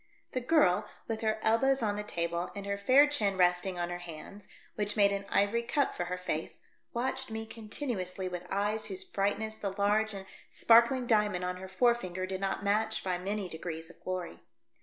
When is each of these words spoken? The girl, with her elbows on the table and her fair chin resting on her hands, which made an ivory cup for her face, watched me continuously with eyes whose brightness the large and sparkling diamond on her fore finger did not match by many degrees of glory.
The 0.31 0.41
girl, 0.41 0.89
with 1.07 1.21
her 1.21 1.37
elbows 1.43 1.83
on 1.83 1.95
the 1.95 2.01
table 2.01 2.49
and 2.55 2.65
her 2.65 2.75
fair 2.75 3.05
chin 3.05 3.37
resting 3.37 3.77
on 3.77 3.91
her 3.91 3.99
hands, 3.99 4.47
which 4.73 4.97
made 4.97 5.11
an 5.11 5.25
ivory 5.29 5.61
cup 5.61 5.93
for 5.93 6.05
her 6.05 6.17
face, 6.17 6.61
watched 6.91 7.29
me 7.29 7.45
continuously 7.45 8.27
with 8.27 8.47
eyes 8.49 8.87
whose 8.87 9.03
brightness 9.03 9.57
the 9.57 9.73
large 9.77 10.15
and 10.15 10.25
sparkling 10.49 11.05
diamond 11.05 11.43
on 11.45 11.57
her 11.57 11.69
fore 11.69 11.93
finger 11.93 12.25
did 12.25 12.41
not 12.41 12.63
match 12.63 13.03
by 13.03 13.19
many 13.19 13.47
degrees 13.47 13.91
of 13.91 14.03
glory. 14.03 14.39